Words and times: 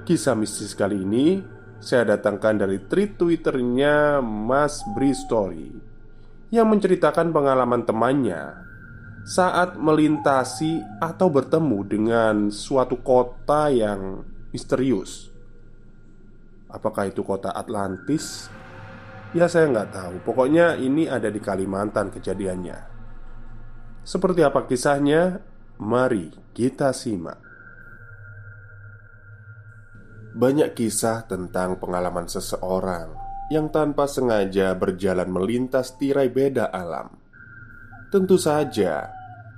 Kisah 0.00 0.32
mistis 0.32 0.72
kali 0.72 1.04
ini 1.04 1.44
saya 1.80 2.16
datangkan 2.16 2.60
dari 2.60 2.76
tweet 2.88 3.16
twitternya 3.16 4.20
Mas 4.20 4.84
Bri 4.96 5.16
Story 5.16 5.72
Yang 6.52 6.66
menceritakan 6.76 7.32
pengalaman 7.32 7.88
temannya 7.88 8.52
Saat 9.24 9.80
melintasi 9.80 10.80
atau 11.00 11.32
bertemu 11.32 11.78
dengan 11.84 12.34
suatu 12.52 13.00
kota 13.00 13.72
yang 13.72 14.24
misterius 14.52 15.32
Apakah 16.68 17.08
itu 17.08 17.24
kota 17.24 17.52
Atlantis? 17.52 18.52
Ya 19.32 19.48
saya 19.48 19.68
nggak 19.68 19.90
tahu 19.92 20.14
Pokoknya 20.24 20.76
ini 20.76 21.08
ada 21.08 21.32
di 21.32 21.40
Kalimantan 21.40 22.12
kejadiannya 22.12 22.78
Seperti 24.04 24.40
apa 24.44 24.64
kisahnya? 24.64 25.44
Mari 25.80 26.28
kita 26.52 26.92
simak 26.92 27.49
banyak 30.30 30.78
kisah 30.78 31.26
tentang 31.26 31.82
pengalaman 31.82 32.30
seseorang 32.30 33.10
yang 33.50 33.66
tanpa 33.66 34.06
sengaja 34.06 34.70
berjalan 34.78 35.26
melintas 35.26 35.98
tirai 35.98 36.30
beda 36.30 36.70
alam. 36.70 37.18
Tentu 38.14 38.38
saja 38.38 39.10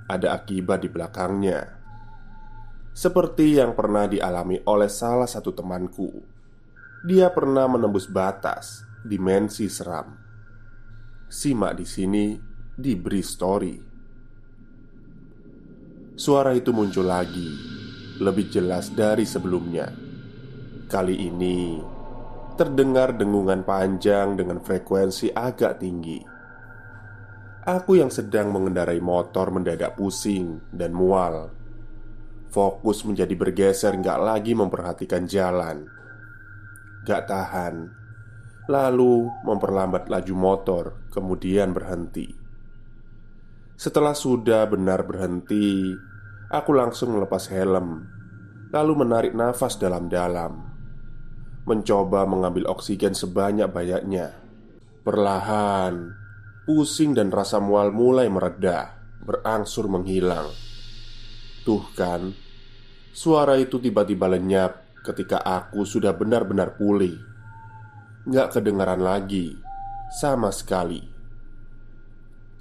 ada 0.09 0.27
akibat 0.33 0.81
di 0.81 0.89
belakangnya, 0.89 1.77
seperti 2.93 3.61
yang 3.61 3.77
pernah 3.77 4.09
dialami 4.09 4.61
oleh 4.65 4.89
salah 4.89 5.29
satu 5.29 5.53
temanku. 5.53 6.09
Dia 7.05 7.29
pernah 7.29 7.69
menembus 7.69 8.09
batas 8.09 8.81
dimensi 9.05 9.69
seram. 9.69 10.09
Simak 11.29 11.73
di 11.77 11.85
sini 11.85 12.25
di 12.73 12.93
Bri 12.97 13.21
Story. 13.21 13.75
Suara 16.13 16.53
itu 16.53 16.69
muncul 16.69 17.09
lagi, 17.09 17.49
lebih 18.21 18.53
jelas 18.53 18.93
dari 18.93 19.25
sebelumnya 19.25 20.02
Kali 20.83 21.15
ini 21.15 21.79
terdengar 22.53 23.17
dengungan 23.17 23.65
panjang 23.65 24.37
dengan 24.37 24.61
frekuensi 24.61 25.33
agak 25.33 25.81
tinggi. 25.81 26.21
Aku 27.63 27.97
yang 27.97 28.11
sedang 28.11 28.51
mengendarai 28.51 28.99
motor 28.99 29.49
mendadak 29.49 29.95
pusing 29.95 30.61
dan 30.69 30.93
mual. 30.93 31.49
Fokus 32.53 33.01
menjadi 33.07 33.33
bergeser 33.33 33.97
gak 33.97 34.19
lagi 34.21 34.53
memperhatikan 34.53 35.25
jalan. 35.25 35.87
Gak 37.07 37.25
tahan, 37.25 37.89
lalu 38.69 39.31
memperlambat 39.47 40.11
laju 40.11 40.35
motor, 40.37 40.83
kemudian 41.09 41.73
berhenti. 41.73 42.29
Setelah 43.73 44.13
sudah 44.13 44.69
benar 44.69 45.07
berhenti, 45.07 45.89
aku 46.53 46.71
langsung 46.75 47.17
melepas 47.17 47.49
helm, 47.49 48.05
lalu 48.69 48.93
menarik 48.93 49.33
nafas 49.33 49.79
dalam-dalam 49.81 50.72
mencoba 51.63 52.27
mengambil 52.27 52.67
oksigen 52.67 53.15
sebanyak-banyaknya. 53.15 54.35
Perlahan, 55.03 56.11
pusing 56.67 57.15
dan 57.15 57.31
rasa 57.31 57.63
mual 57.63 57.95
mulai 57.95 58.27
meredah, 58.27 58.95
berangsur 59.23 59.87
menghilang. 59.87 60.51
Tuh 61.63 61.83
kan, 61.95 62.35
suara 63.15 63.55
itu 63.55 63.79
tiba-tiba 63.79 64.27
lenyap 64.27 64.99
ketika 65.07 65.39
aku 65.39 65.87
sudah 65.87 66.11
benar-benar 66.15 66.75
pulih. 66.75 67.15
Gak 68.27 68.59
kedengaran 68.59 69.03
lagi, 69.03 69.55
sama 70.19 70.51
sekali. 70.51 70.99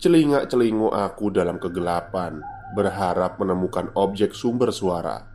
Celingak-celingu 0.02 0.90
aku 0.90 1.30
dalam 1.30 1.62
kegelapan, 1.62 2.42
berharap 2.74 3.38
menemukan 3.38 3.94
objek 3.94 4.34
sumber 4.34 4.74
suara. 4.74 5.30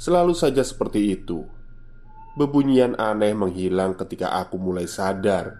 Selalu 0.00 0.32
saja 0.32 0.64
seperti 0.64 1.12
itu 1.12 1.59
Bebunyian 2.38 2.94
aneh 2.94 3.34
menghilang 3.34 3.98
ketika 3.98 4.38
aku 4.38 4.54
mulai 4.54 4.86
sadar 4.86 5.50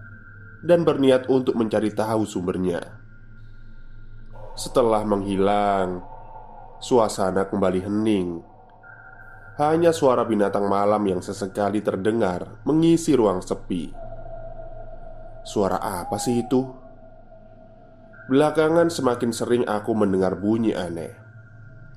dan 0.62 0.86
berniat 0.86 1.26
untuk 1.26 1.58
mencari 1.58 1.90
tahu 1.90 2.22
sumbernya. 2.22 2.78
Setelah 4.54 5.02
menghilang, 5.02 5.98
suasana 6.78 7.50
kembali 7.50 7.80
hening. 7.90 8.28
Hanya 9.58 9.90
suara 9.90 10.22
binatang 10.22 10.70
malam 10.70 11.02
yang 11.10 11.18
sesekali 11.18 11.82
terdengar 11.82 12.62
mengisi 12.62 13.18
ruang 13.18 13.42
sepi. 13.42 13.90
Suara 15.42 15.82
apa 15.82 16.22
sih 16.22 16.38
itu? 16.38 16.62
Belakangan 18.30 18.94
semakin 18.94 19.30
sering 19.34 19.64
aku 19.66 19.90
mendengar 19.90 20.38
bunyi 20.38 20.70
aneh. 20.70 21.18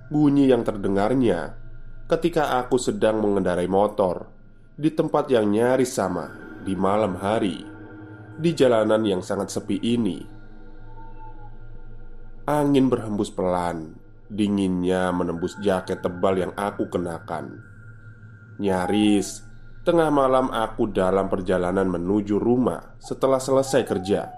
Bunyi 0.10 0.50
yang 0.50 0.66
terdengarnya 0.66 1.62
ketika 2.10 2.58
aku 2.58 2.82
sedang 2.82 3.22
mengendarai 3.22 3.70
motor 3.70 4.33
di 4.74 4.90
tempat 4.90 5.30
yang 5.30 5.54
nyaris 5.54 5.94
sama 5.94 6.34
di 6.66 6.74
malam 6.74 7.14
hari, 7.20 7.62
di 8.34 8.50
jalanan 8.58 9.06
yang 9.06 9.22
sangat 9.22 9.54
sepi 9.54 9.78
ini. 9.78 10.18
Angin 12.50 12.90
berhembus 12.90 13.30
pelan, 13.30 13.94
dinginnya 14.28 15.14
menembus 15.14 15.56
jaket 15.62 16.02
tebal 16.02 16.42
yang 16.42 16.54
aku 16.58 16.90
kenakan. 16.90 17.62
Nyaris 18.58 19.46
tengah 19.86 20.10
malam 20.10 20.50
aku 20.50 20.90
dalam 20.90 21.30
perjalanan 21.30 21.86
menuju 21.86 22.42
rumah 22.42 22.98
setelah 22.98 23.38
selesai 23.38 23.82
kerja. 23.86 24.32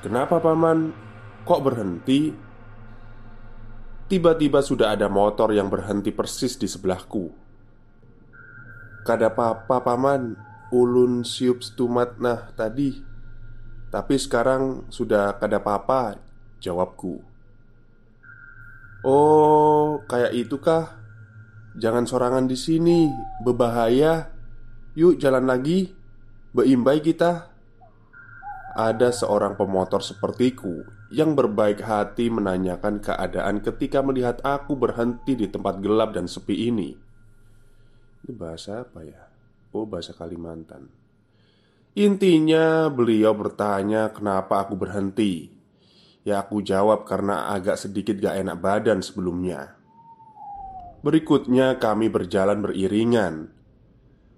Kenapa, 0.00 0.40
paman? 0.40 0.90
Kok 1.44 1.60
berhenti? 1.60 2.32
Tiba-tiba 4.10 4.58
sudah 4.64 4.96
ada 4.96 5.06
motor 5.06 5.54
yang 5.54 5.70
berhenti 5.70 6.10
persis 6.10 6.56
di 6.56 6.66
sebelahku. 6.66 7.39
Kada 9.02 9.32
apa-apa 9.32 9.80
paman 9.80 10.36
Ulun 10.70 11.26
siup 11.26 11.66
stumat 11.66 12.22
nah 12.22 12.54
tadi. 12.54 13.02
Tapi 13.90 14.14
sekarang 14.14 14.86
sudah 14.86 15.34
kada 15.34 15.58
apa-apa 15.58 16.22
Jawabku. 16.62 17.18
Oh 19.02 20.04
kayak 20.06 20.30
itu 20.36 20.60
kah 20.62 21.00
Jangan 21.74 22.06
sorangan 22.06 22.46
di 22.46 22.54
sini 22.54 23.10
Berbahaya. 23.42 24.30
Yuk 24.94 25.18
jalan 25.18 25.50
lagi 25.50 25.90
Beimbai 26.54 27.02
kita. 27.02 27.50
Ada 28.74 29.10
seorang 29.10 29.58
pemotor 29.58 30.02
sepertiku 30.02 30.86
yang 31.10 31.34
berbaik 31.34 31.82
hati 31.82 32.30
menanyakan 32.30 33.02
keadaan 33.02 33.58
ketika 33.66 33.98
melihat 33.98 34.38
aku 34.46 34.78
berhenti 34.78 35.34
di 35.34 35.50
tempat 35.50 35.82
gelap 35.82 36.14
dan 36.14 36.30
sepi 36.30 36.70
ini. 36.70 37.09
Ini 38.20 38.32
bahasa 38.36 38.84
apa 38.84 39.00
ya? 39.00 39.22
Oh, 39.72 39.88
bahasa 39.88 40.12
Kalimantan. 40.12 40.90
Intinya, 41.96 42.86
beliau 42.92 43.34
bertanya 43.34 44.12
kenapa 44.12 44.62
aku 44.66 44.76
berhenti. 44.76 45.50
Ya, 46.22 46.44
aku 46.44 46.60
jawab 46.60 47.08
karena 47.08 47.50
agak 47.50 47.80
sedikit 47.80 48.20
gak 48.20 48.36
enak 48.44 48.56
badan 48.60 49.00
sebelumnya. 49.00 49.74
Berikutnya, 51.00 51.80
kami 51.80 52.12
berjalan 52.12 52.60
beriringan, 52.60 53.48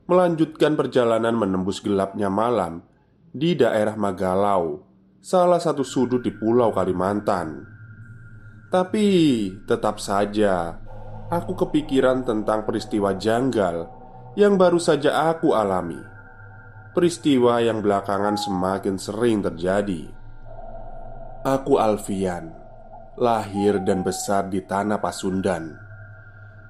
melanjutkan 0.07 0.79
perjalanan 0.79 1.35
menembus 1.35 1.83
gelapnya 1.83 2.31
malam 2.31 2.87
di 3.35 3.59
daerah 3.59 3.99
Magalau, 3.99 4.87
salah 5.19 5.59
satu 5.59 5.83
sudut 5.83 6.23
di 6.23 6.31
Pulau 6.31 6.71
Kalimantan. 6.71 7.67
Tapi 8.71 9.07
tetap 9.67 9.99
saja 9.99 10.81
aku 11.29 11.53
kepikiran 11.67 12.27
tentang 12.27 12.65
peristiwa 12.67 13.15
janggal 13.15 13.87
yang 14.35 14.57
baru 14.57 14.81
saja 14.81 15.31
aku 15.31 15.53
alami. 15.53 16.01
Peristiwa 16.93 17.61
yang 17.61 17.85
belakangan 17.85 18.37
semakin 18.37 18.97
sering 18.97 19.45
terjadi. 19.45 20.09
Aku 21.43 21.77
Alfian, 21.79 22.53
lahir 23.17 23.81
dan 23.85 24.01
besar 24.01 24.49
di 24.49 24.65
tanah 24.65 25.01
Pasundan. 25.01 25.79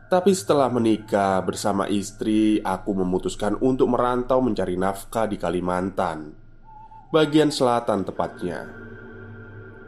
Tapi 0.08 0.32
setelah 0.36 0.68
menikah 0.68 1.40
bersama 1.40 1.88
istri, 1.88 2.60
aku 2.60 2.92
memutuskan 2.92 3.56
untuk 3.64 3.92
merantau 3.94 4.44
mencari 4.44 4.76
nafkah 4.76 5.24
di 5.24 5.40
Kalimantan 5.40 6.42
bagian 7.12 7.52
selatan 7.52 8.08
tepatnya. 8.08 8.64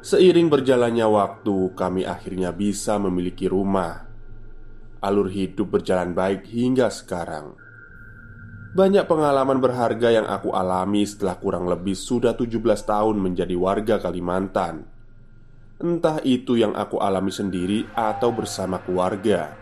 Seiring 0.05 0.52
berjalannya 0.52 1.08
waktu, 1.08 1.72
kami 1.72 2.05
akhirnya 2.05 2.52
bisa 2.52 3.00
memiliki 3.00 3.49
rumah. 3.49 4.05
Alur 5.05 5.29
hidup 5.29 5.77
berjalan 5.77 6.17
baik 6.17 6.49
hingga 6.49 6.89
sekarang. 6.89 7.61
Banyak 8.73 9.05
pengalaman 9.05 9.61
berharga 9.61 10.09
yang 10.09 10.25
aku 10.25 10.56
alami 10.56 11.05
setelah 11.05 11.37
kurang 11.37 11.69
lebih 11.69 11.93
sudah 11.93 12.33
17 12.33 12.56
tahun 12.89 13.21
menjadi 13.21 13.53
warga 13.53 14.01
Kalimantan. 14.01 14.89
Entah 15.77 16.25
itu 16.25 16.56
yang 16.56 16.73
aku 16.73 17.05
alami 17.05 17.29
sendiri 17.29 17.85
atau 17.93 18.33
bersama 18.33 18.81
keluarga. 18.81 19.53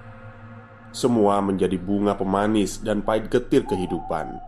Semua 0.95 1.43
menjadi 1.43 1.75
bunga 1.75 2.15
pemanis 2.15 2.79
dan 2.79 3.03
pahit 3.03 3.27
getir 3.27 3.67
kehidupan. 3.67 4.39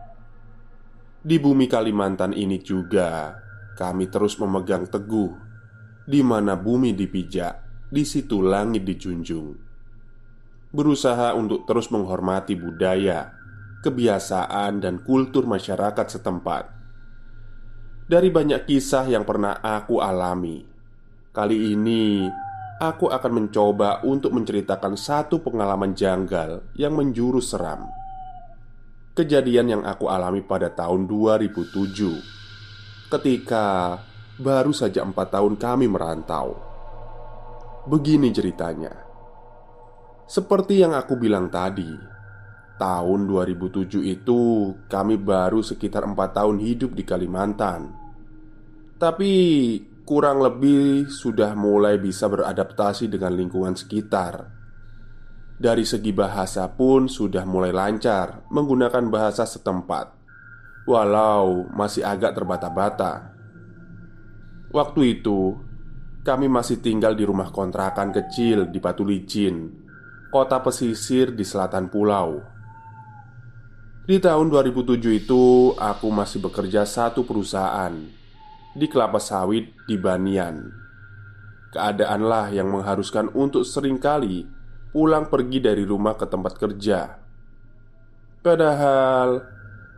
Di 1.26 1.42
bumi 1.42 1.66
Kalimantan 1.66 2.38
ini 2.38 2.62
juga 2.62 3.34
kami 3.74 4.06
terus 4.06 4.38
memegang 4.38 4.86
teguh 4.86 5.34
di 6.06 6.20
mana 6.22 6.54
bumi 6.54 6.94
dipijak, 6.94 7.88
di 7.90 8.04
situ 8.06 8.44
langit 8.44 8.86
dijunjung. 8.86 9.73
Berusaha 10.74 11.38
untuk 11.38 11.70
terus 11.70 11.86
menghormati 11.94 12.58
budaya, 12.58 13.30
kebiasaan, 13.86 14.82
dan 14.82 14.98
kultur 15.06 15.46
masyarakat 15.46 16.18
setempat. 16.18 16.66
Dari 18.10 18.28
banyak 18.34 18.66
kisah 18.66 19.06
yang 19.06 19.22
pernah 19.22 19.62
aku 19.62 20.02
alami, 20.02 20.66
kali 21.30 21.78
ini 21.78 22.26
aku 22.82 23.06
akan 23.06 23.32
mencoba 23.38 24.02
untuk 24.02 24.34
menceritakan 24.34 24.98
satu 24.98 25.38
pengalaman 25.38 25.94
janggal 25.94 26.74
yang 26.74 26.98
menjurus 26.98 27.54
seram. 27.54 27.86
Kejadian 29.14 29.78
yang 29.78 29.82
aku 29.86 30.10
alami 30.10 30.42
pada 30.42 30.74
tahun 30.74 31.06
2007 31.06 32.34
Ketika 33.14 33.94
baru 34.42 34.74
saja 34.74 35.06
empat 35.06 35.38
tahun 35.38 35.54
kami 35.54 35.86
merantau. 35.86 36.58
Begini 37.86 38.34
ceritanya 38.34 38.90
Seperti 40.24 40.80
yang 40.80 40.96
aku 40.96 41.20
bilang 41.20 41.52
tadi 41.52 42.14
Tahun 42.74 43.30
2007 43.30 44.02
itu 44.02 44.40
kami 44.90 45.14
baru 45.14 45.62
sekitar 45.62 46.02
empat 46.10 46.42
tahun 46.42 46.58
hidup 46.58 46.90
di 46.98 47.06
Kalimantan. 47.06 47.94
Tapi 48.98 49.32
kurang 50.02 50.42
lebih 50.42 51.06
sudah 51.06 51.54
mulai 51.54 52.02
bisa 52.02 52.26
beradaptasi 52.26 53.06
dengan 53.06 53.30
lingkungan 53.38 53.78
sekitar. 53.78 54.50
Dari 55.54 55.86
segi 55.86 56.10
bahasa 56.10 56.66
pun 56.66 57.06
sudah 57.06 57.46
mulai 57.46 57.70
lancar 57.70 58.42
menggunakan 58.50 59.06
bahasa 59.06 59.46
setempat, 59.46 60.10
walau 60.90 61.70
masih 61.70 62.02
agak 62.02 62.34
terbata-bata. 62.34 63.38
Waktu 64.74 65.22
itu, 65.22 65.54
kami 66.26 66.50
masih 66.50 66.82
tinggal 66.82 67.14
di 67.14 67.22
rumah 67.22 67.54
kontrakan 67.54 68.10
kecil 68.10 68.66
di 68.66 68.82
Batu 68.82 69.06
Licin, 69.06 69.83
kota 70.34 70.58
pesisir 70.58 71.30
di 71.30 71.46
selatan 71.46 71.86
pulau. 71.86 72.42
Di 74.02 74.18
tahun 74.18 74.50
2007 74.50 75.22
itu, 75.22 75.70
aku 75.78 76.10
masih 76.10 76.42
bekerja 76.42 76.82
satu 76.82 77.22
perusahaan 77.22 77.94
di 78.74 78.90
kelapa 78.90 79.22
sawit 79.22 79.70
di 79.86 79.94
Banian. 79.94 80.58
Keadaanlah 81.70 82.50
yang 82.50 82.66
mengharuskan 82.66 83.30
untuk 83.30 83.62
sering 83.62 84.02
kali 84.02 84.42
pulang 84.90 85.30
pergi 85.30 85.62
dari 85.62 85.86
rumah 85.86 86.18
ke 86.18 86.26
tempat 86.26 86.58
kerja. 86.58 87.14
Padahal 88.42 89.38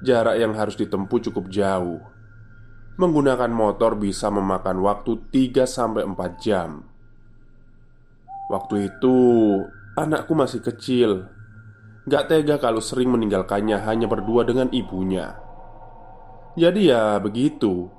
jarak 0.04 0.36
yang 0.36 0.52
harus 0.52 0.76
ditempuh 0.76 1.32
cukup 1.32 1.48
jauh. 1.48 2.04
Menggunakan 3.00 3.48
motor 3.48 3.96
bisa 3.96 4.28
memakan 4.28 4.84
waktu 4.84 5.16
3-4 5.32 6.44
jam. 6.44 6.84
Waktu 8.52 8.92
itu 8.92 9.16
anakku 9.96 10.36
masih 10.36 10.60
kecil. 10.60 11.32
Gak 12.06 12.30
tega 12.30 12.60
kalau 12.62 12.78
sering 12.78 13.10
meninggalkannya 13.10 13.82
hanya 13.82 14.06
berdua 14.06 14.46
dengan 14.46 14.70
ibunya. 14.70 15.34
Jadi 16.54 16.92
ya 16.92 17.18
begitu. 17.18 17.90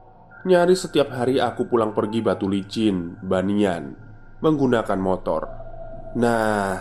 Nyaris 0.48 0.88
setiap 0.88 1.12
hari 1.12 1.44
aku 1.44 1.68
pulang 1.68 1.92
pergi 1.92 2.24
batu 2.24 2.48
licin, 2.48 3.20
banian, 3.20 3.92
menggunakan 4.40 4.96
motor. 4.96 5.44
Nah, 6.16 6.80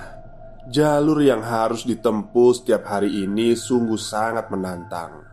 jalur 0.70 1.18
yang 1.18 1.42
harus 1.42 1.82
ditempuh 1.82 2.52
setiap 2.54 2.86
hari 2.86 3.26
ini 3.26 3.58
sungguh 3.58 3.98
sangat 3.98 4.54
menantang. 4.54 5.26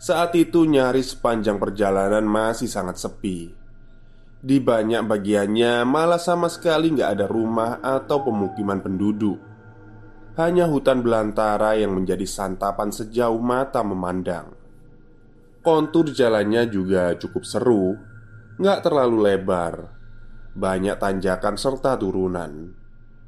Saat 0.00 0.34
itu 0.34 0.66
nyaris 0.66 1.14
sepanjang 1.14 1.60
perjalanan 1.60 2.26
masih 2.26 2.66
sangat 2.66 2.98
sepi 2.98 3.59
Di 4.40 4.56
banyak 4.56 5.04
bagiannya 5.04 5.84
malah 5.84 6.16
sama 6.16 6.48
sekali 6.48 6.96
nggak 6.96 7.10
ada 7.12 7.26
rumah 7.28 7.84
atau 7.84 8.24
pemukiman 8.24 8.80
penduduk. 8.80 9.36
Hanya 10.40 10.64
hutan 10.64 11.04
belantara 11.04 11.76
yang 11.76 11.92
menjadi 11.92 12.24
santapan 12.24 12.88
sejauh 12.88 13.36
mata 13.36 13.84
memandang. 13.84 14.56
Kontur 15.60 16.08
jalannya 16.08 16.72
juga 16.72 17.12
cukup 17.20 17.44
seru 17.44 17.92
Nggak 18.60 18.84
terlalu 18.84 19.16
lebar. 19.24 19.74
Banyak 20.52 21.00
tanjakan 21.00 21.56
serta 21.56 21.96
turunan. 21.96 22.68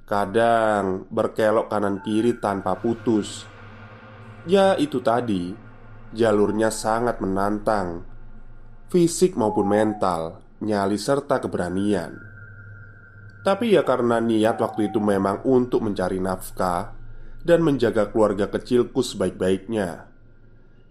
Kadang 0.04 1.09
berkelok 1.09 1.73
kanan 1.73 2.04
kiri 2.04 2.37
tanpa 2.37 2.76
putus. 2.76 3.49
Ya 4.45 4.76
itu 4.76 5.00
tadi. 5.00 5.57
Jalurnya 6.12 6.69
sangat 6.69 7.25
menantang 7.25 8.04
Fisik 8.92 9.33
maupun 9.33 9.64
mental 9.64 10.45
Nyali 10.62 10.95
serta 10.95 11.42
keberanian. 11.42 12.14
Tapi 13.42 13.75
ya 13.75 13.83
karena 13.83 14.23
niat 14.23 14.62
waktu 14.62 14.95
itu 14.95 15.02
memang 15.02 15.42
untuk 15.42 15.83
mencari 15.83 16.23
nafkah 16.23 16.95
Dan 17.42 17.66
menjaga 17.66 18.14
keluarga 18.14 18.47
kecilku 18.47 19.02
sebaik-baiknya. 19.02 20.07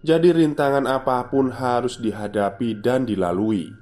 Jadi 0.04 0.28
rintangan 0.36 0.84
apa 0.84 1.24
pun 1.32 1.48
harus 1.48 1.96
dihadapi 1.96 2.76
dan 2.84 3.08
dilalui. 3.08 3.72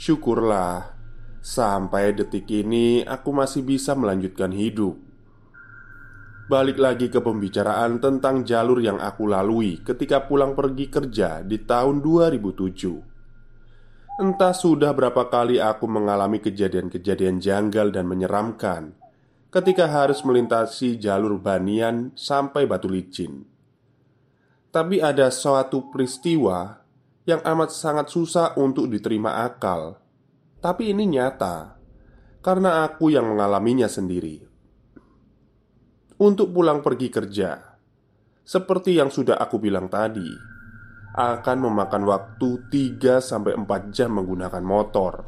Syukurlah 0.00 0.96
Sampai 1.44 2.16
detik 2.16 2.48
ini 2.48 3.04
aku 3.04 3.32
masih 3.36 3.60
bisa 3.60 3.92
melanjutkan 3.92 4.56
hidup. 4.56 4.96
Balik 6.48 6.80
lagi 6.80 7.12
ke 7.12 7.20
pembicaraan 7.20 8.00
tentang 8.00 8.44
jalur 8.48 8.80
yang 8.80 8.96
aku 8.96 9.28
lalui 9.28 9.84
ketika 9.84 10.24
pulang 10.24 10.56
pergi 10.56 10.88
kerja 10.88 11.44
di 11.44 11.60
tahun 11.60 12.00
2007 12.00 13.09
Entah 14.20 14.52
sudah 14.52 14.92
berapa 14.92 15.32
kali 15.32 15.56
aku 15.56 15.88
mengalami 15.88 16.44
kejadian-kejadian 16.44 17.40
janggal 17.40 17.88
dan 17.88 18.04
menyeramkan 18.04 18.92
Ketika 19.48 19.88
harus 19.88 20.20
melintasi 20.20 21.00
jalur 21.00 21.40
Banian 21.40 22.12
sampai 22.12 22.68
Batu 22.68 22.92
Licin 22.92 23.48
Tapi 24.68 25.00
ada 25.00 25.32
suatu 25.32 25.88
peristiwa 25.88 26.84
yang 27.24 27.40
amat 27.40 27.72
sangat 27.72 28.12
susah 28.12 28.60
untuk 28.60 28.92
diterima 28.92 29.40
akal 29.40 29.96
tapi 30.60 30.92
ini 30.92 31.08
nyata 31.16 31.80
karena 32.44 32.84
aku 32.84 33.08
yang 33.08 33.24
mengalaminya 33.24 33.88
sendiri. 33.88 34.44
Untuk 36.20 36.52
pulang 36.52 36.84
pergi 36.84 37.08
kerja, 37.08 37.80
seperti 38.44 39.00
yang 39.00 39.08
sudah 39.08 39.40
aku 39.40 39.56
bilang 39.56 39.88
tadi, 39.88 40.28
akan 41.14 41.56
memakan 41.66 42.06
waktu 42.06 42.48
3-4 42.70 43.90
jam 43.90 44.14
menggunakan 44.14 44.62
motor. 44.62 45.26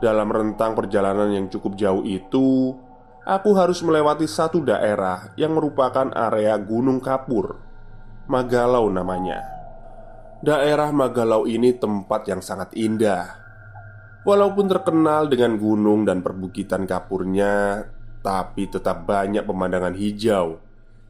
Dalam 0.00 0.28
rentang 0.28 0.76
perjalanan 0.76 1.32
yang 1.32 1.46
cukup 1.48 1.76
jauh 1.76 2.04
itu 2.04 2.76
Aku 3.26 3.58
harus 3.58 3.82
melewati 3.82 4.22
satu 4.30 4.62
daerah 4.62 5.34
yang 5.34 5.58
merupakan 5.58 6.06
area 6.14 6.54
Gunung 6.62 7.02
Kapur. 7.02 7.58
Magalau 8.30 8.86
namanya. 8.86 9.42
Daerah 10.38 10.94
Magalau 10.94 11.42
ini 11.50 11.74
tempat 11.74 12.22
yang 12.30 12.38
sangat 12.38 12.70
indah. 12.78 13.46
Walaupun 14.22 14.70
terkenal 14.70 15.26
dengan 15.26 15.58
gunung 15.58 16.02
dan 16.02 16.18
perbukitan 16.18 16.82
kapurnya 16.82 17.86
Tapi 18.26 18.66
tetap 18.66 19.06
banyak 19.06 19.46
pemandangan 19.46 19.94
hijau 19.94 20.58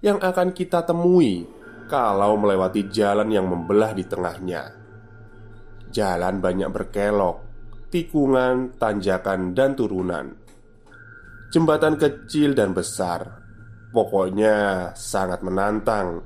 Yang 0.04 0.20
akan 0.20 0.52
kita 0.52 0.84
temui 0.84 1.48
kalau 1.86 2.38
melewati 2.38 2.90
jalan 2.90 3.30
yang 3.30 3.46
membelah 3.46 3.94
di 3.94 4.04
tengahnya. 4.04 4.74
Jalan 5.90 6.42
banyak 6.42 6.68
berkelok, 6.68 7.36
tikungan, 7.88 8.76
tanjakan, 8.76 9.54
dan 9.56 9.72
turunan. 9.78 10.34
Jembatan 11.54 11.96
kecil 11.96 12.52
dan 12.52 12.74
besar, 12.76 13.40
pokoknya 13.94 14.90
sangat 14.98 15.40
menantang. 15.40 16.20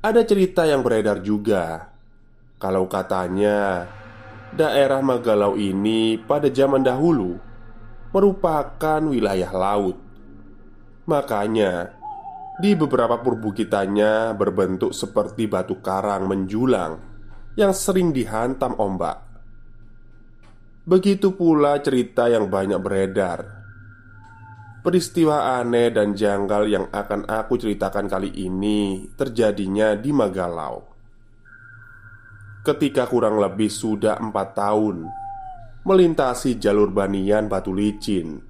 Ada 0.00 0.24
cerita 0.24 0.64
yang 0.64 0.80
beredar 0.80 1.20
juga, 1.20 1.92
kalau 2.56 2.88
katanya 2.88 3.84
daerah 4.56 5.04
Magalau 5.04 5.60
ini 5.60 6.16
pada 6.16 6.48
zaman 6.48 6.80
dahulu 6.80 7.36
merupakan 8.10 9.00
wilayah 9.04 9.52
laut. 9.52 10.00
Makanya, 11.04 11.99
di 12.60 12.76
beberapa 12.76 13.16
perbukitannya 13.24 14.36
berbentuk 14.36 14.92
seperti 14.92 15.48
batu 15.48 15.80
karang 15.80 16.28
menjulang 16.28 17.00
yang 17.56 17.72
sering 17.72 18.12
dihantam 18.12 18.76
ombak. 18.76 19.24
Begitu 20.84 21.32
pula 21.32 21.80
cerita 21.80 22.28
yang 22.28 22.52
banyak 22.52 22.76
beredar. 22.84 23.40
Peristiwa 24.80 25.60
aneh 25.60 25.92
dan 25.92 26.12
janggal 26.12 26.62
yang 26.68 26.86
akan 26.92 27.28
aku 27.28 27.56
ceritakan 27.56 28.08
kali 28.08 28.32
ini 28.32 29.08
terjadinya 29.12 29.96
di 29.96 30.08
Magalau. 30.12 30.84
Ketika 32.60 33.08
kurang 33.08 33.40
lebih 33.40 33.72
sudah 33.72 34.20
empat 34.20 34.48
tahun 34.56 35.08
melintasi 35.84 36.60
jalur 36.60 36.92
Banian 36.92 37.48
Batu 37.48 37.72
Licin, 37.72 38.40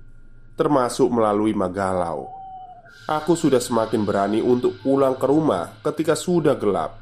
termasuk 0.55 1.11
melalui 1.11 1.55
Magalau 1.55 2.40
Aku 3.11 3.35
sudah 3.35 3.59
semakin 3.59 4.07
berani 4.07 4.39
untuk 4.39 4.79
pulang 4.79 5.19
ke 5.19 5.27
rumah 5.27 5.83
ketika 5.83 6.15
sudah 6.15 6.55
gelap. 6.55 6.95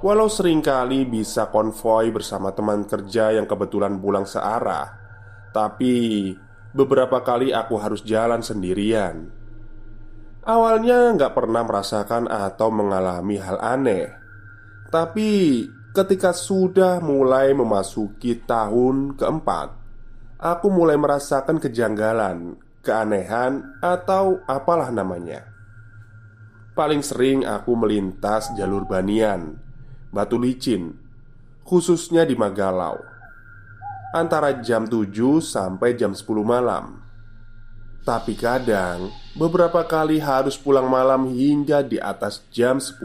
Walau 0.00 0.32
sering 0.32 0.64
kali 0.64 1.04
bisa 1.04 1.52
konvoi 1.52 2.08
bersama 2.08 2.56
teman 2.56 2.88
kerja 2.88 3.36
yang 3.36 3.44
kebetulan 3.44 4.00
pulang 4.00 4.24
searah, 4.24 4.88
tapi 5.52 6.32
beberapa 6.72 7.20
kali 7.20 7.52
aku 7.52 7.76
harus 7.76 8.00
jalan 8.00 8.40
sendirian. 8.40 9.28
Awalnya 10.40 11.20
nggak 11.20 11.36
pernah 11.36 11.68
merasakan 11.68 12.32
atau 12.32 12.72
mengalami 12.72 13.36
hal 13.44 13.60
aneh, 13.60 14.08
tapi 14.88 15.68
ketika 15.92 16.32
sudah 16.32 16.96
mulai 17.04 17.52
memasuki 17.52 18.40
tahun 18.40 19.20
keempat, 19.20 19.68
aku 20.40 20.66
mulai 20.72 20.96
merasakan 20.96 21.60
kejanggalan 21.60 22.56
keanehan, 22.82 23.78
atau 23.78 24.42
apalah 24.44 24.90
namanya. 24.90 25.46
Paling 26.74 27.00
sering 27.00 27.46
aku 27.46 27.78
melintas 27.78 28.50
jalur 28.58 28.84
Banian, 28.84 29.56
Batu 30.10 30.36
Licin, 30.36 30.98
khususnya 31.62 32.26
di 32.26 32.34
Magalau, 32.34 32.98
antara 34.12 34.60
jam 34.60 34.84
7 34.84 35.40
sampai 35.40 35.94
jam 35.94 36.12
10 36.12 36.42
malam. 36.42 37.02
Tapi 38.02 38.34
kadang 38.34 39.14
beberapa 39.38 39.86
kali 39.86 40.18
harus 40.18 40.58
pulang 40.58 40.90
malam 40.90 41.30
hingga 41.30 41.86
di 41.86 42.02
atas 42.02 42.42
jam 42.50 42.82
10 42.82 42.98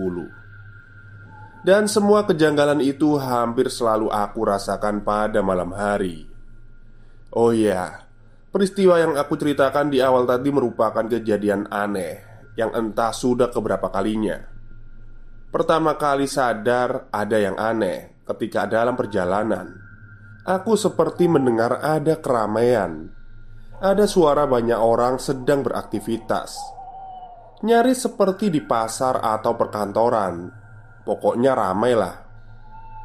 Dan 1.62 1.86
semua 1.86 2.26
kejanggalan 2.26 2.82
itu 2.82 3.14
hampir 3.14 3.70
selalu 3.70 4.10
aku 4.10 4.42
rasakan 4.42 5.06
pada 5.06 5.46
malam 5.46 5.70
hari 5.70 6.26
Oh 7.30 7.54
ya, 7.54 8.07
Peristiwa 8.48 8.96
yang 8.96 9.20
aku 9.20 9.36
ceritakan 9.36 9.92
di 9.92 10.00
awal 10.00 10.24
tadi 10.24 10.48
merupakan 10.56 11.04
kejadian 11.04 11.68
aneh 11.68 12.24
yang 12.56 12.72
entah 12.72 13.12
sudah 13.12 13.52
keberapa 13.52 13.92
kalinya. 13.92 14.40
Pertama 15.52 16.00
kali 16.00 16.28
sadar 16.32 17.12
ada 17.12 17.38
yang 17.40 17.60
aneh 17.60 18.24
ketika 18.24 18.64
dalam 18.64 18.96
perjalanan. 18.96 19.72
Aku 20.48 20.80
seperti 20.80 21.28
mendengar 21.28 21.84
ada 21.84 22.20
keramaian. 22.24 23.12
Ada 23.84 24.08
suara 24.08 24.48
banyak 24.48 24.80
orang 24.80 25.20
sedang 25.20 25.60
beraktivitas. 25.62 26.56
Nyaris 27.68 28.08
seperti 28.08 28.48
di 28.48 28.64
pasar 28.64 29.20
atau 29.20 29.60
perkantoran. 29.60 30.48
Pokoknya 31.04 31.52
ramai 31.52 31.94
lah. 32.00 32.16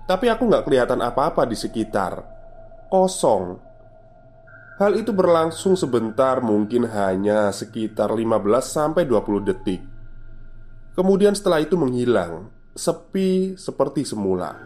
Tapi 0.06 0.30
aku 0.30 0.46
nggak 0.46 0.64
kelihatan 0.66 1.02
apa-apa 1.02 1.46
di 1.50 1.58
sekitar. 1.58 2.14
Kosong 2.86 3.71
Hal 4.82 4.98
itu 4.98 5.14
berlangsung 5.14 5.78
sebentar 5.78 6.42
mungkin 6.42 6.90
hanya 6.90 7.54
sekitar 7.54 8.10
15-20 8.10 9.46
detik. 9.46 9.78
Kemudian 10.98 11.38
setelah 11.38 11.62
itu 11.62 11.78
menghilang 11.78 12.50
Sepi 12.74 13.54
seperti 13.54 14.02
semula. 14.02 14.58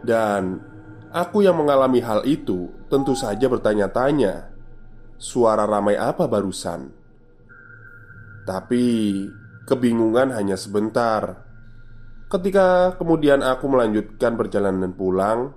Dan 0.00 0.64
Aku 1.12 1.44
yang 1.44 1.60
mengalami 1.60 2.00
hal 2.00 2.24
itu 2.24 2.72
Tentu 2.88 3.12
saja 3.12 3.52
bertanya-tanya 3.52 4.48
Suara 5.20 5.68
ramai 5.68 6.00
apa 6.00 6.24
barusan? 6.24 6.88
Tapi 8.48 8.84
Kebingungan 9.68 10.32
hanya 10.32 10.56
sebentar. 10.56 11.36
Ketika 12.32 12.96
kemudian 12.96 13.44
aku 13.44 13.68
melanjutkan 13.68 14.40
perjalanan 14.40 14.96
pulang 14.96 15.52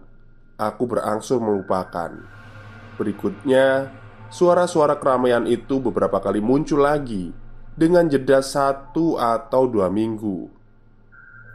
Aku 0.59 0.91
berangsur 0.91 1.39
melupakan 1.39 2.36
Berikutnya, 2.97 3.93
suara-suara 4.33 4.97
keramaian 4.97 5.45
itu 5.45 5.77
beberapa 5.77 6.17
kali 6.17 6.41
muncul 6.41 6.81
lagi 6.81 7.29
dengan 7.77 8.09
jeda 8.09 8.41
satu 8.41 9.21
atau 9.21 9.69
dua 9.69 9.87
minggu. 9.93 10.49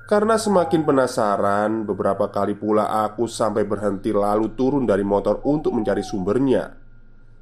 Karena 0.06 0.38
semakin 0.38 0.86
penasaran, 0.86 1.82
beberapa 1.82 2.30
kali 2.30 2.54
pula 2.54 3.06
aku 3.06 3.26
sampai 3.26 3.66
berhenti 3.66 4.14
lalu 4.14 4.54
turun 4.54 4.86
dari 4.86 5.02
motor 5.02 5.42
untuk 5.46 5.74
mencari 5.74 6.04
sumbernya. 6.06 6.78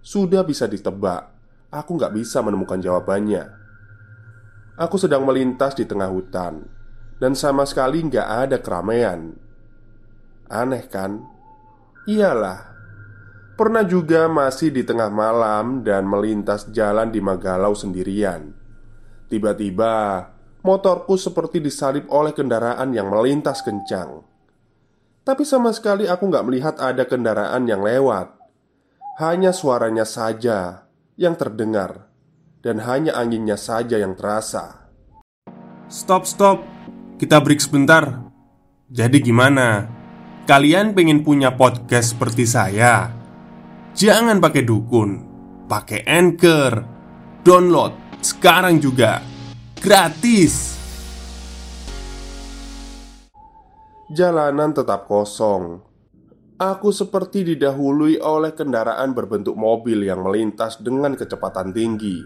Sudah 0.01 0.47
bisa 0.49 0.65
ditebak, 0.65 1.23
aku 1.69 1.91
nggak 2.01 2.15
bisa 2.17 2.41
menemukan 2.41 2.81
jawabannya. 2.81 3.45
Aku 4.81 4.97
sedang 4.97 5.29
melintas 5.29 5.77
di 5.77 5.85
tengah 5.85 6.09
hutan 6.09 6.65
dan 7.21 7.37
sama 7.37 7.69
sekali 7.69 8.01
nggak 8.01 8.29
ada 8.49 8.57
keramaian. 8.65 9.37
Aneh 10.49 10.89
kan? 10.89 11.21
Iyalah, 12.09 12.70
Pernah 13.61 13.85
juga 13.85 14.25
masih 14.25 14.73
di 14.73 14.81
tengah 14.89 15.13
malam 15.13 15.85
dan 15.85 16.09
melintas 16.09 16.73
jalan 16.73 17.13
di 17.13 17.21
Magalau 17.21 17.77
sendirian. 17.77 18.57
Tiba-tiba, 19.29 20.25
motorku 20.65 21.21
seperti 21.21 21.61
disalip 21.61 22.09
oleh 22.09 22.33
kendaraan 22.33 22.97
yang 22.97 23.13
melintas 23.13 23.61
kencang. 23.61 24.25
Tapi 25.29 25.45
sama 25.45 25.77
sekali 25.77 26.09
aku 26.09 26.25
nggak 26.33 26.47
melihat 26.49 26.75
ada 26.81 27.05
kendaraan 27.05 27.69
yang 27.69 27.85
lewat. 27.85 28.33
Hanya 29.21 29.53
suaranya 29.53 30.09
saja 30.09 30.89
yang 31.21 31.37
terdengar, 31.37 32.09
dan 32.65 32.81
hanya 32.89 33.13
anginnya 33.13 33.61
saja 33.61 34.01
yang 34.01 34.17
terasa. 34.17 34.89
Stop, 35.93 36.25
stop, 36.25 36.65
kita 37.21 37.37
break 37.45 37.61
sebentar. 37.61 38.25
Jadi, 38.89 39.21
gimana? 39.21 39.85
Kalian 40.49 40.97
pengen 40.97 41.21
punya 41.21 41.53
podcast 41.53 42.17
seperti 42.17 42.49
saya? 42.49 43.20
Jangan 43.91 44.39
pakai 44.39 44.63
dukun, 44.63 45.11
pakai 45.67 46.07
Anchor. 46.07 46.73
Download 47.43 47.91
sekarang 48.23 48.79
juga. 48.79 49.19
Gratis. 49.83 50.79
Jalanan 54.15 54.71
tetap 54.71 55.11
kosong. 55.11 55.83
Aku 56.61 56.95
seperti 56.95 57.43
didahului 57.43 58.23
oleh 58.23 58.55
kendaraan 58.55 59.11
berbentuk 59.11 59.59
mobil 59.59 60.07
yang 60.07 60.23
melintas 60.23 60.77
dengan 60.77 61.17
kecepatan 61.17 61.73
tinggi 61.73 62.21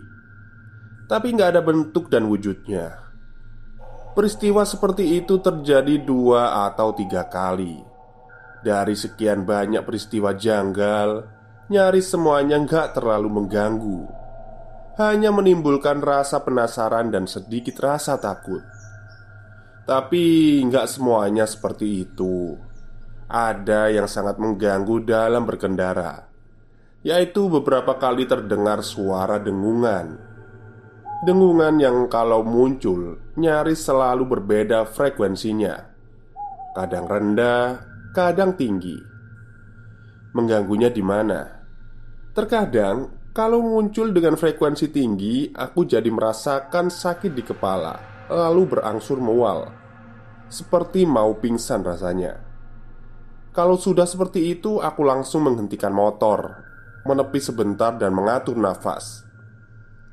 Tapi 1.06 1.38
nggak 1.38 1.54
ada 1.54 1.62
bentuk 1.62 2.10
dan 2.10 2.26
wujudnya 2.26 2.98
Peristiwa 4.18 4.66
seperti 4.66 5.22
itu 5.22 5.38
terjadi 5.38 6.02
dua 6.02 6.66
atau 6.66 6.90
tiga 6.98 7.30
kali 7.30 7.78
Dari 8.66 8.98
sekian 8.98 9.46
banyak 9.46 9.86
peristiwa 9.86 10.34
janggal 10.34 11.33
Nyaris 11.64 12.12
semuanya 12.12 12.60
nggak 12.60 12.92
terlalu 12.92 13.40
mengganggu. 13.40 14.04
Hanya 15.00 15.32
menimbulkan 15.32 16.04
rasa 16.04 16.44
penasaran 16.44 17.08
dan 17.08 17.24
sedikit 17.24 17.80
rasa 17.80 18.20
takut. 18.20 18.60
Tapi 19.88 20.60
nggak 20.68 20.84
semuanya 20.84 21.48
seperti 21.48 22.04
itu. 22.04 22.52
Ada 23.24 23.88
yang 23.88 24.04
sangat 24.04 24.36
mengganggu 24.36 25.08
dalam 25.08 25.48
berkendara 25.48 26.34
Yaitu 27.04 27.52
beberapa 27.52 28.00
kali 28.00 28.24
terdengar 28.24 28.80
suara 28.80 29.36
dengungan. 29.36 30.16
Dengungan 31.24 31.76
yang 31.76 32.08
kalau 32.08 32.40
muncul 32.40 33.20
nyaris 33.36 33.84
selalu 33.84 34.24
berbeda 34.24 34.88
frekuensinya. 34.88 35.84
Kadang 36.72 37.04
rendah, 37.04 37.80
kadang 38.16 38.56
tinggi. 38.56 38.96
Mengganggunya 40.32 40.88
di 40.88 41.04
mana? 41.04 41.53
Terkadang 42.34 43.30
kalau 43.30 43.62
muncul 43.62 44.10
dengan 44.10 44.34
frekuensi 44.34 44.90
tinggi, 44.90 45.54
aku 45.54 45.86
jadi 45.86 46.10
merasakan 46.10 46.90
sakit 46.90 47.30
di 47.30 47.46
kepala 47.46 48.14
lalu 48.26 48.74
berangsur 48.74 49.20
mual, 49.20 49.70
seperti 50.48 51.04
mau 51.04 51.36
pingsan 51.38 51.84
rasanya. 51.86 52.40
Kalau 53.54 53.78
sudah 53.78 54.02
seperti 54.02 54.50
itu, 54.58 54.82
aku 54.82 55.06
langsung 55.06 55.46
menghentikan 55.46 55.94
motor, 55.94 56.66
menepi 57.06 57.38
sebentar, 57.38 57.94
dan 57.94 58.10
mengatur 58.10 58.58
nafas. 58.58 59.22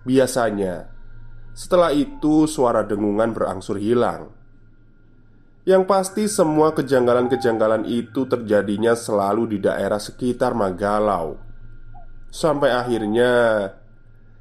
Biasanya, 0.05 0.93
setelah 1.57 1.89
itu 1.89 2.45
suara 2.45 2.85
dengungan 2.85 3.33
berangsur 3.33 3.81
hilang. 3.81 4.29
Yang 5.65 5.83
pasti, 5.89 6.23
semua 6.29 6.73
kejanggalan-kejanggalan 6.77 7.89
itu 7.89 8.29
terjadinya 8.29 8.93
selalu 8.93 9.57
di 9.57 9.57
daerah 9.57 9.97
sekitar 9.97 10.53
Magalau, 10.53 11.50
sampai 12.31 12.71
akhirnya 12.71 13.31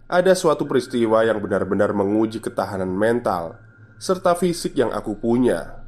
ada 0.07 0.33
suatu 0.35 0.65
peristiwa 0.65 1.27
yang 1.27 1.43
benar-benar 1.43 1.91
menguji 1.91 2.39
ketahanan 2.39 2.91
mental 2.91 3.59
serta 4.01 4.33
fisik 4.39 4.79
yang 4.79 4.95
aku 4.95 5.19
punya. 5.19 5.80